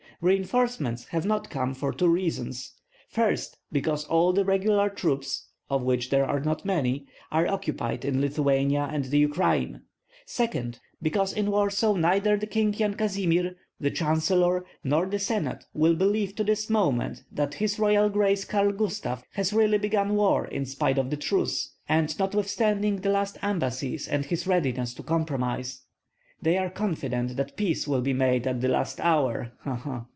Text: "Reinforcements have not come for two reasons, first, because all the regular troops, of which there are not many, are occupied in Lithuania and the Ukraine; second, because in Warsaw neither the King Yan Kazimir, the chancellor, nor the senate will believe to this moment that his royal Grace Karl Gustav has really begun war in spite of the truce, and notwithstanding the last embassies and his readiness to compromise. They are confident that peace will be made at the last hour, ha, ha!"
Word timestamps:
"Reinforcements 0.23 1.05
have 1.07 1.25
not 1.25 1.49
come 1.49 1.73
for 1.73 1.91
two 1.91 2.07
reasons, 2.07 2.75
first, 3.09 3.57
because 3.71 4.05
all 4.05 4.33
the 4.33 4.45
regular 4.45 4.87
troops, 4.87 5.47
of 5.67 5.81
which 5.81 6.11
there 6.11 6.27
are 6.27 6.39
not 6.39 6.63
many, 6.63 7.07
are 7.31 7.47
occupied 7.47 8.05
in 8.05 8.21
Lithuania 8.21 8.87
and 8.91 9.05
the 9.05 9.17
Ukraine; 9.17 9.81
second, 10.27 10.79
because 11.01 11.33
in 11.33 11.49
Warsaw 11.49 11.95
neither 11.95 12.37
the 12.37 12.45
King 12.45 12.71
Yan 12.71 12.93
Kazimir, 12.93 13.55
the 13.79 13.89
chancellor, 13.89 14.63
nor 14.83 15.07
the 15.07 15.17
senate 15.17 15.63
will 15.73 15.95
believe 15.95 16.35
to 16.35 16.43
this 16.43 16.69
moment 16.69 17.23
that 17.31 17.55
his 17.55 17.79
royal 17.79 18.07
Grace 18.07 18.45
Karl 18.45 18.71
Gustav 18.73 19.23
has 19.31 19.51
really 19.51 19.79
begun 19.79 20.15
war 20.15 20.45
in 20.45 20.67
spite 20.67 20.99
of 20.99 21.09
the 21.09 21.17
truce, 21.17 21.73
and 21.89 22.15
notwithstanding 22.19 22.97
the 22.97 23.09
last 23.09 23.39
embassies 23.41 24.07
and 24.07 24.23
his 24.25 24.45
readiness 24.45 24.93
to 24.93 25.01
compromise. 25.01 25.81
They 26.43 26.57
are 26.59 26.69
confident 26.69 27.37
that 27.37 27.57
peace 27.57 27.87
will 27.87 28.01
be 28.01 28.13
made 28.13 28.45
at 28.47 28.61
the 28.61 28.67
last 28.67 28.99
hour, 28.99 29.51
ha, 29.61 29.75
ha!" 29.75 30.05